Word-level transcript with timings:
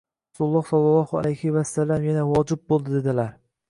Rasululloh 0.37 0.63
sallollohu 0.69 1.21
alayhi 1.21 1.53
vasallam 1.59 2.09
yana: 2.11 2.27
“vojib 2.35 2.69
bo‘ldi”, 2.75 3.01
dedilar 3.01 3.35